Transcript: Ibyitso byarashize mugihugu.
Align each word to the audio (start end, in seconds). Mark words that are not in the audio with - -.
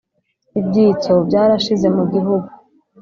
Ibyitso 0.59 1.11
byarashize 1.27 1.87
mugihugu. 1.95 2.49